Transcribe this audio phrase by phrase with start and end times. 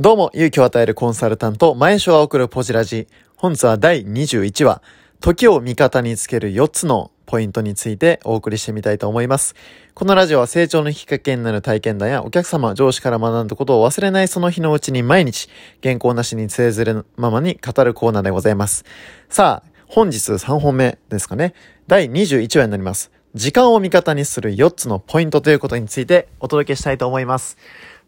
[0.00, 3.06] どうも、勇気を与えるコンサルタント、前所は送るポジラジ。
[3.36, 4.80] 本日は第21話、
[5.20, 9.54] 時を味方につける4つのポイントについてお送りしてみたいと思います。
[9.92, 15.50] このラジオは成長のきっかけになる体験談やお客様、上司から学んだことを忘れないその日のうちに毎日、
[15.82, 18.86] 原稿なしにつれずれままに語るコーナーでございます。
[19.28, 21.52] さあ、本日3本目ですかね。
[21.88, 23.10] 第21話になります。
[23.34, 27.58] 時間を味方にする4つのポイントということについてお届けしたいと思います。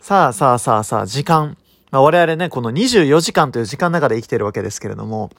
[0.01, 1.59] さあさあさあさあ、時間。
[1.93, 5.31] まあ、我々ね、この24時間という時間の中で生きてるわけですけれども、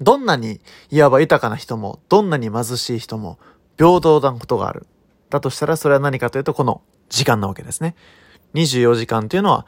[0.00, 0.60] どんなに
[0.90, 3.38] いわば豊かな人も、どんなに貧しい人も、
[3.76, 4.86] 平等なことがある。
[5.28, 7.94] だとしたら、それは何かというと、この時間なわけですね。
[8.54, 9.66] 24時間というのは、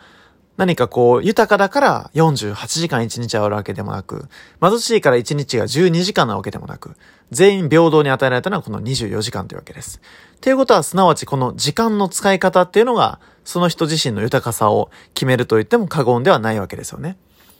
[0.58, 4.28] 何かこう、豊かだから48時間1日あるわけでもなく、
[4.60, 6.96] 貧しいから1日が12時間なわけでもなく、
[7.30, 10.00] 全員平等に与えられたのはこの24時間というわけです。
[10.40, 17.16] ということは、すなわちこの時間の使い方っていうのが、その人自身の豊かさを決めると言っても過言ではないわけですよね。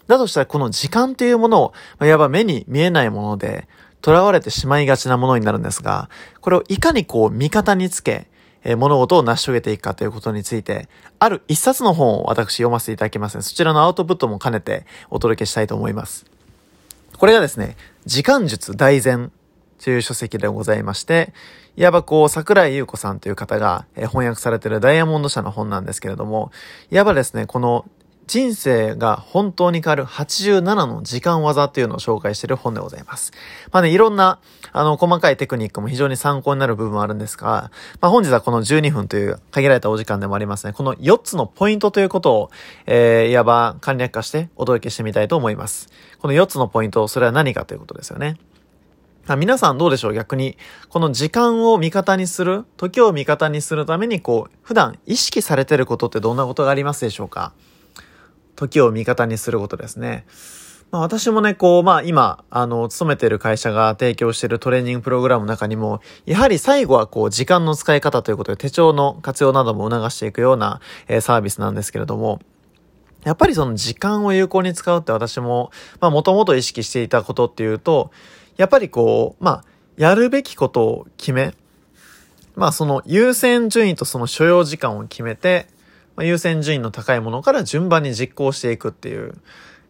[0.09, 1.73] だとしたら、この時間というものを、
[2.05, 3.69] いわば目に見えないもので、
[4.05, 8.29] 囚われてしまいがちなものになるんですが、これをいかにこう味方につけ、
[8.65, 16.27] え物事を成し遂げていくかということについて、ある一冊の本を私読ませていただきますので、そちらのアウトプットも兼ねてお届けしたいと思います。
[17.17, 19.33] これがですね、時間術大全
[19.83, 21.33] という書籍でございまして、
[21.77, 26.51] いわばこう、桜井優子さんという方が翻訳されているダイヤモンド社の本なんですけれども、
[26.91, 27.85] いわばですね、この
[28.29, 33.33] 人生が本当に変わる87の時間技っていうのを紹介している本でございます。
[33.73, 34.39] まあね、いろんな、
[34.71, 40.75] あの、細かいテクニックも非常に参考になる部分もあるんですが、まあ本日はこの12分という限られたお時間でもありますね。
[40.75, 42.51] この4つのポイントということを、
[42.87, 45.89] えー、いわば簡略化してお届けしてみたいと思います。
[46.21, 48.37] この4つのポイント、それは何かということですよね。
[49.39, 50.15] 皆さんどうでしょう？
[50.15, 50.57] 逆に、
[50.89, 57.53] この時間を味方にする、時を味方にするために、こう、普段意識されてることってどんなことがありますでしょうか？
[58.59, 60.27] 時を味方にすることですね。
[60.91, 72.41] まあ私もね、こう、まあ今、あの、勤めてる会社が提供してるトレーニングプログラムの中にも、やはり最後はこう、時間の使い方ということで手帳の活用なども促していくような、えー、サービスなんですけれども、
[73.25, 75.71] やっぱりその時間を有効に使うって私も、
[76.01, 78.11] まあもともと意識していたことっていうと、
[78.57, 79.65] やっぱりこう、まあ、
[79.97, 81.55] やるべきことを決め、
[82.57, 85.67] まあその優先順位とその所要時間を決めて、
[86.19, 89.37] まあ、優先順位の高いものから順番に実行していくっていう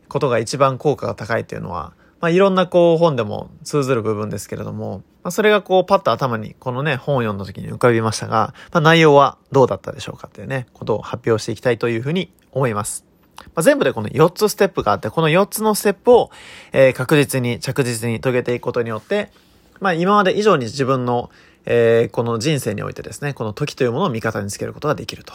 [0.09, 13.07] ことが一番効果が高いっていうのは、まあ、いろんなこう本でも通ずる部分ですけれども、まあ、それがこうパッと頭にこのね本を読んだ時に浮かびましたが、まあ、内容はどうだったでしょうかっていうね、ことを発表していきたいというふうに思います。
[13.39, 16.31] まあ、全部でこの4つステップがあって、この4つのステップを、
[16.73, 19.33] えー、確実に着実に遂げていくことによって、
[19.81, 21.31] まあ今まで以上に自分の、
[21.65, 25.33] えー、この人生においてですね、この時というものを味方につけることができると。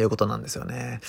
[0.00, 1.00] いうことなんですよね。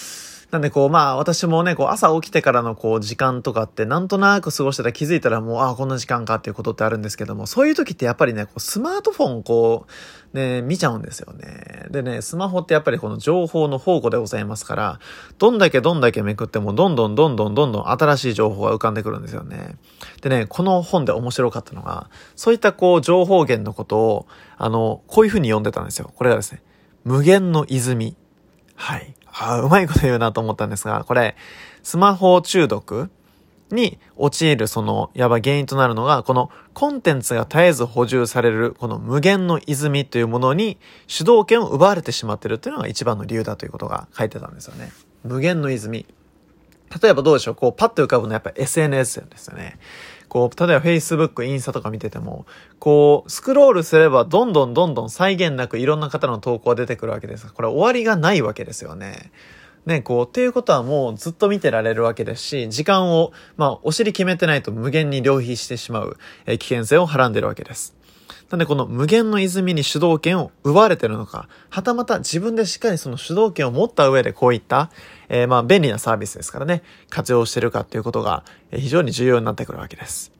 [0.52, 9.86] なんでこう、まあ私もね、こう朝起きてからのこう時間とかってなんとなく過ごしてたら気づいたらもう、ああ、こんな時間かっていうことってあるんですけども、そういう時ってやっぱりね、こうスマートフォンこ
[10.34, 11.88] う、ね、見ちゃうんですよね。
[11.90, 15.00] でね、スマホってやっぱりこの情報の宝庫でございますから、
[15.40, 19.76] どんだけどんだけめくってもどんどんどんどんどんどん新しい情報が浮かんでくるんですよね。
[20.22, 26.12] でね、この本で面白かったのが、そういったこう情報源のことを、あの、こういうふうに読んでたんですよ。
[26.16, 26.62] これがですね、
[27.04, 28.16] 無限の泉。
[28.76, 29.14] はい。
[29.32, 31.36] あうまいこと言うなと思ったんですが、これ、
[31.84, 33.10] スマホ中毒
[33.72, 40.78] に陥るその、やば原因となるのが、このコンテンツが絶えず補充される、この無限の泉というものに
[41.08, 44.92] 主導権を奪われてしまっているというのが一番の理由だということが書いてたんですよね。
[45.24, 46.06] 無限の泉。
[47.02, 49.80] 例えばどうでしょうこう、パッと浮かぶのはやっぱ SNS ですよね。
[50.36, 52.46] こう、例えば Facebook、インスタとか見てても、
[52.78, 59.32] こう、スクロールすればどんどんどんどん再現なくいろんな方の投稿が出てくるわけですこれ終わりがないわけですよね。
[59.86, 67.96] ね、こう、っていうことはもうずっと見てられるわけですし、時間を、まあ、お尻決めてないと無限に浪費してしまう、え危険性をはらんでるわけです。
[68.50, 74.92] なんでこの無限の泉に主導権を奪われてるのか、はたまた自分でしっかりその主導権を持った上でこういった、
[75.30, 80.32] えー、まあ便利なサービスですからね、活用してるかっていうことが非常に重要になってくるわけです。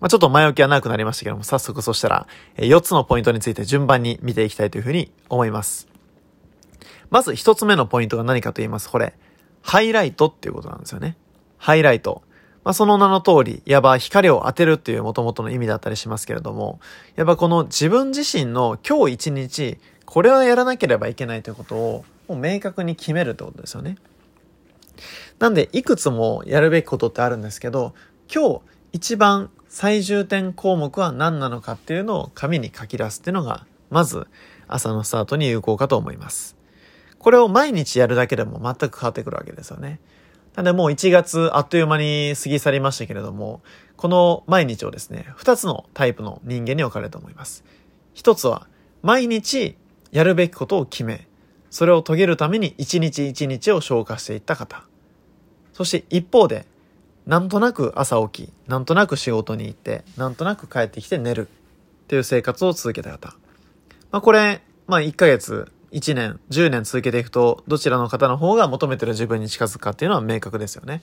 [0.00, 2.26] まあ、ちょっと前置きは長くなりましたけども、早速そしたら
[2.56, 5.86] 4つのポイントについて順番に見ていきたいというふうに思います。
[7.10, 8.90] まず1つ目のポイントが何かと言います。
[8.90, 9.14] これ、
[9.62, 11.16] ハイライトっていうことなんですよね。
[11.56, 12.22] ハイライト。
[12.64, 16.80] まあ、その名の通り、いわば光を当てるっていう元々の意味だったりしますけれども、
[17.16, 23.96] やっぱこの自分自身の今日一日、これはやらなければいけないということを、もう明確に決めるってことですよね。
[25.40, 27.94] なんで、いくつもやるべきことってあるんですけど、
[28.32, 28.60] 今日
[28.92, 34.26] 一番最重点項目は何なのかっていうのを紙に書き出すっていうのが、まず
[34.68, 36.56] 朝のスタートに有効かと思います。
[37.18, 40.00] これを毎日やるだけでも全く変わってくるわけですよね。
[40.54, 43.62] なんでもう1月あっという間に過ぎ去りましたけれども、
[43.96, 47.64] この毎日をですね、2つのタイプの人間に分かれると思います。
[48.14, 48.66] 1つは、
[49.02, 49.76] 毎日
[50.10, 51.26] やるべきことを決め、
[51.70, 54.84] それを遂げるために一日一日を消化していった方。
[55.72, 56.66] そして一方で、
[57.26, 63.34] なんとなく朝起き、なんとなく仕事に行って、なんとなく帰ってきて寝るっていう生活を続けた方。
[64.10, 71.02] まあこれ、まあ1ヶ月、1年、10年続けていくと、どちらの方の方が求めてる自分に近づくかっていうのは明確ですよね。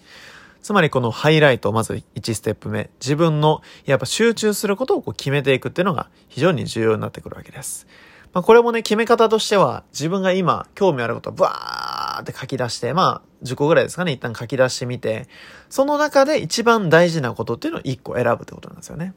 [0.61, 2.89] つまりこのハイライト、まず1ステップ目。
[2.99, 7.87] 自分の、やっぱ集中することをこう決めていくっていうのが非常に重要になってくるわけです。
[8.33, 15.27] まあ、これもね、決め方としては、自分が今、興味あることをブワーって書き出して、まあ、10個ぐらいですかね、一旦書き出してみて、
[15.69, 19.13] その中で一番大事なことっていうのを1個選ぶってことなんですよね。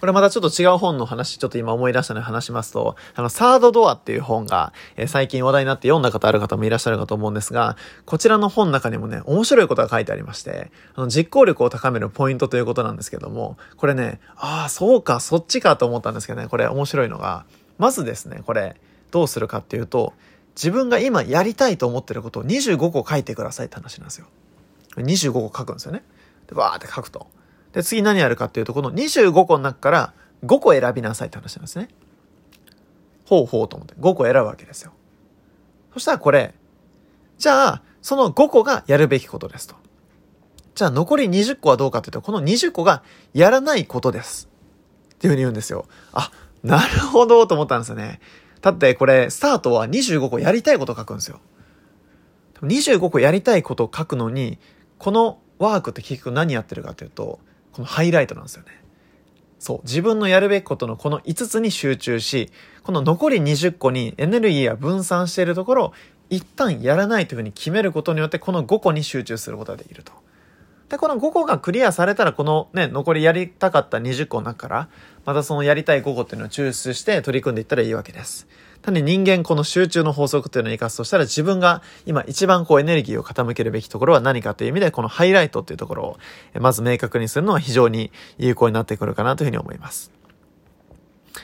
[0.00, 17.46] これまたちょっと違う本の話、ちょっと今思い出したので話しますと、あの、サードドアっていう本が、えー、最近話題になって読んだ方ある方もいらっしゃるかと思うんですが、こちらの本の中にもね、面白いことが書いてありまして、あの、実行力を高めるポイントということなんですけども、これね、ああ、そうか、そっちかと思ったんですけどね、これ面白いのが、
[17.78, 18.76] まずですね、これ、
[19.10, 20.12] どうするかっていうと、
[20.56, 24.26] 自分が今やりたいと思ってることを25個書いてくださいって話なんですよ。
[24.96, 26.02] 25個書くんですよね。
[26.48, 27.26] で、バーって書くと。
[27.76, 30.14] で、次何やるかっていうと、この25個の中から
[30.46, 31.88] 5個選びなさいって話なんですね。
[33.26, 34.92] ほうほうと思って5個選ぶわけですよ。
[35.92, 36.54] そしたらこれ、
[37.36, 39.74] じゃあ、その5個がやるべきことですと。
[40.74, 43.02] じゃあ残り20個はどうかっていうと、この20個が
[43.34, 44.48] やらないことです。
[45.12, 45.84] っていうふうに言うんですよ。
[46.14, 46.32] あ、
[46.62, 48.20] なるほどと思ったんですよね。
[48.62, 51.40] だってこれ、スタートは25個やりたいこと書くんですよ。
[52.62, 54.58] 25個やりたいことを書くのに、
[54.96, 57.38] このワークって結局何やってるかというと、
[57.76, 58.68] このハイライトなんですよね。
[59.58, 59.80] そう。
[59.82, 62.50] 自分のやるべきことのこの5つに集中し、
[62.82, 65.92] この残り20個にエネルギーが分散しているところを
[66.30, 70.12] 一旦やらないというふうに決めることによってこの5個に集中することができると。
[70.88, 74.88] で、この5個がクリアされたら、このね、残りやりたかった20個の中から、
[75.26, 78.46] またそのやりたい5個っていうのを抽出して取り組んでいったらいいわけです。
[78.86, 86.18] 単に人間この集中の法則っていうのを活かすとしたら自分が今一番こうエネルギーを傾けるべきところは何かという意味でこのハイライトっていうところを
[86.60, 90.10] まず明確にするのは非常に有効になってくるかなというふうに思います。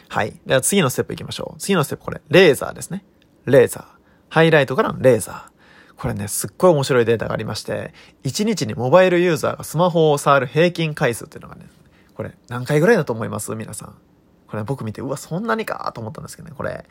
[0.08, 0.34] はい。
[0.46, 1.60] では次のステップ行きましょう。
[1.60, 3.04] 次のステップこれ、レーザーですね。
[3.44, 3.84] レーザー。
[4.28, 5.52] ハイライトからのレーザー。
[5.96, 7.92] これね、すっごい面白いデータがありまして、
[8.24, 11.66] 1日にモバイルユーザーがスマホを触る平均回数っていうのがね、
[12.14, 13.54] これ何回ぐらいだと思います？
[13.54, 13.94] 皆さん。
[14.48, 16.84] これ僕見て、うわ、そんなにかと思ったんですけどね、これ、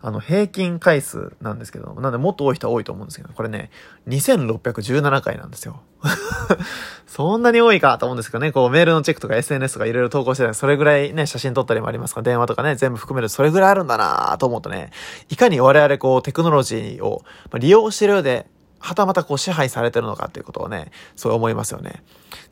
[0.00, 3.70] あの、平均回数なんですけど、なんでもっと多い人は多いと思うんですけど、これね、
[4.08, 5.80] 2617回なんですよ。
[7.06, 14.90] そんなに多いかと思うんですけどね、こうメールのチェックとか SNS とかいろいろ投稿してたら、それぐらいね、写真撮ったりもありますから、電話とかね、全部含めるとそれぐらいあるんだなと思うとね、
[15.28, 17.22] いかに我々こうテクノロジーを
[17.58, 18.46] 利用してるようで、
[18.78, 22.02] はたまたこう支配されてるのかっていうことをね、そう思いますよね。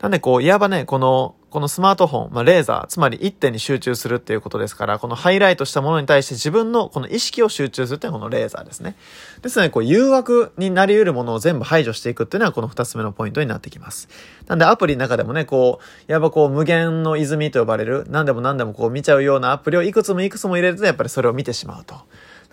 [0.01, 8.97] なんでこう、いわばね、この、このスマートフォン、まあ、レーザー、つまり一点に集中するっていうことですから、このハイライトしたものに対して自分のこの意識を集中するっていうのがこのレーザーですね。
[9.41, 14.09] ですので、こう、誘惑になり得るものを全部排除していくっていうのはこの二つ目のポイントになってきます。
[14.47, 21.95] なんでアプリの中でもね、こう、いわばこう、無限の泉と呼ばれる、何でも何でもこう見ちゃうようなアプリをいくつもいくつも入れると、やっぱりそれを見てしまうと。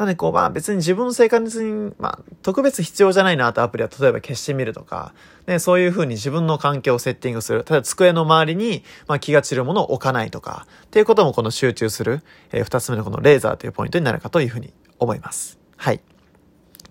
[0.02, 5.14] なんでこう、まあ別に自分の生活に、まあ特別必要じゃないなとアプリは例えば消してみるとか、
[5.46, 7.60] ね、そういうふうに自分の環境をセッティングする。
[7.60, 15.60] 例えば机の周りに、まあ気が散るものを置かないとか、っていうこともこの集中する、えー、二つ目のこのレーザーというポイントになるかというふうに思います。
[15.76, 16.00] はい。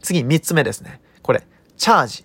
[0.02, 1.02] 次、三つ目ですね。
[1.22, 2.24] これ、チャージ。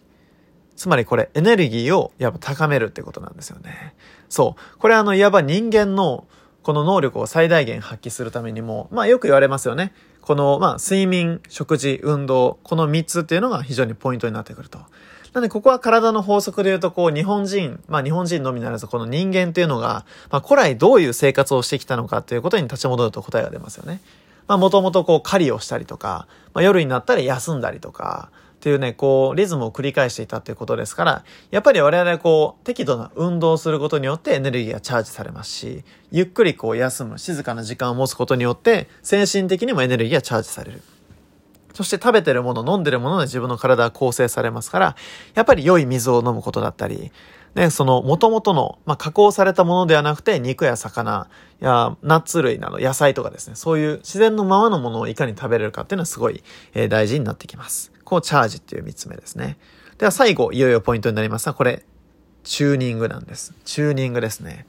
[0.76, 3.96] つまりこれ、エネルギーをやっぱ高めるってことなんですよね。
[4.28, 4.78] そう。
[4.78, 6.28] これあの、いわば人間の
[6.66, 9.92] この能力を最大限発揮するためにも、まあよく言われますよね。
[10.20, 14.80] この、まあ、睡眠、食事、運動、この3つっていうのが非常にポイントになってくると。
[15.32, 24.00] なんで、ここは体の法則で言うと、こう、日本人、まあ、日本人のみならず、この人間っていうのが、まあ、古来どういう生活をしてきたのかっていうことに立ち戻ると答えが出ますよね。
[24.48, 40.82] まあ、もともとこう、狩りをしたりとか、まあ、夜になったら休んだりとか、っていうね、こう、リズムを繰り返していたっていうことですから、やっぱり我々はこう、適度な運動をすることによってエネルギーがチャージされますし、ゆっくりこう休む、静かな時間を持つことによって、精神的にもエネルギーがチャージされる。
[41.74, 44.96] そして食べてるもの、飲んでるもので自分の体は構成されますから、
[45.34, 47.12] やっぱり良い水を飲むことだったり、
[47.54, 51.28] ね、その元々の、まあ、加工されたものではなくて、肉や魚
[51.60, 56.42] やナッツ類など野菜とかですね、そういう自然のままのものをいかに食べれるかっていうのはすごい、
[56.74, 57.95] えー、大事になってきます。
[58.06, 59.58] こうチャージっていう三つ目ですね。
[59.98, 61.84] では最後、いよいよポイントになりますが、これ、
[62.44, 63.52] チューニングなんです。
[63.64, 64.66] チューニングですね。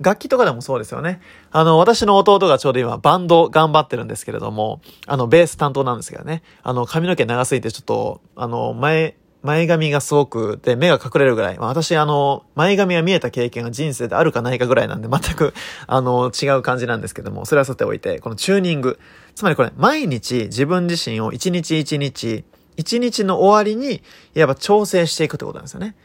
[0.00, 1.20] 楽器とかでもそうですよね。
[1.50, 6.42] あの、私の弟がちょうど今バンド頑張ってるんですけれども、あの、ベース担当なんですけどね。
[6.62, 11.58] あの、髪の毛長すぎてちょっと、あの、前、前髪がすごく、で、目が隠れるぐらい。
[11.58, 15.54] まあ、私、あの、前髪が見えた経験が人生であるかないかぐらいなんで、全く、
[15.86, 18.98] あの、違う感じなんですけども、それはさておいて、このチューニング。
[19.34, 22.44] つまりこれ、毎日自分自身を一日一日、
[22.76, 24.02] 一日の終わりに、
[24.34, 25.96] いわば調整していくってことなんですよね。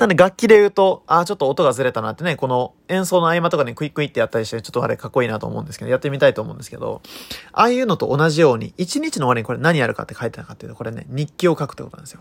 [0.00, 7.02] なんで楽器で言うと、ああ、ちょっと音がずれたなってね、この演奏の合間とかにクイックイってやったりして、ちょっとあれかっこいいなと思うんですけど、やってみたいと思うんですけど、
[7.52, 12.20] ああいうのと同じように、一日の終わりにこれ何やるかって書いてたかっていうと、これね、日記を書くってことなんですよ。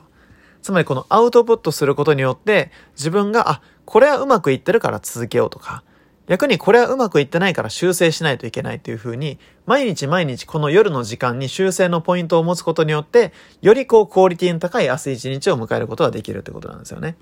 [0.61, 5.83] つまりこのアウトプットすることによって、自分が、あ、これはうまくいってるから続けようとか、
[6.29, 13.33] 逆にこれはうまくいってないから修正しないといけないっていう風に、毎日毎日この夜の時間に修正のポイントを持つことによって、
[13.63, 17.15] よりこうクオリティの高い明日一日を迎えることができるってことなんですよね。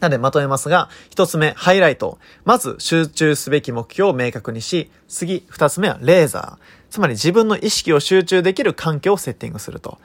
[0.00, 2.18] なのでまとめますが、一つ目、ハイライト。
[2.44, 6.64] まず、集中すべき目標を明確にし、次、二つ目はレーザー。
[6.90, 9.98] つまり自分の意識を集中できる環境をセッティングすると。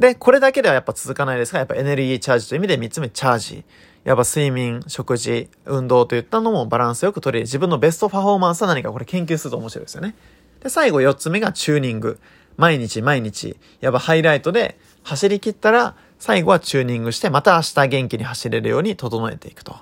[0.00, 3.64] で、これだけではやっぱ続かないですが、やっぱエネルギーチャージという意味で三つ目、チャージ。
[4.04, 10.14] やっぱ睡眠、食事、運動といったのもバランスよく取り、自分のベストパフォーマンスは何かこれ研究すると面白いですよね。
[10.60, 12.18] で、最後4つ目がチューニング。
[12.56, 19.76] 毎日毎日、やっぱハイライトで走り切ったら、最後はチューニングして、また明日元気に走れるように整えていくと。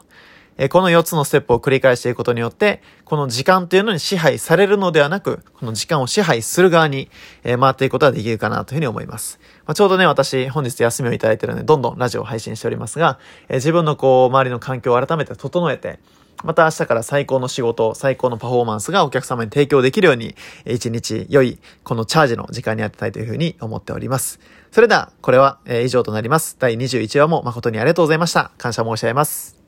[0.63, 7.09] えこの4つのステップを繰り返していくことによって、この時間っていうのに支配されるのではなく、この時間を支配する側に、
[7.45, 9.41] え回っていくことができるかなというふうに思います。
[9.65, 15.99] まあ、ちょうどね、私、本日休みをいただいているので、どんどんラジオを配信しておりますが、え自分のこう、周りの環境を改めて整えて、
[16.45, 20.35] また明日から最高の仕事、最高のパフォーマンスがお客様に提供できるように、
[20.67, 24.41] 一日良い、このチャージの時間に当てたいというふうに思っております。
[24.73, 26.57] それでは、これは以上となります。
[26.59, 28.51] 第21話も誠にありがとうございました。
[28.59, 29.60] 感謝申し上げます。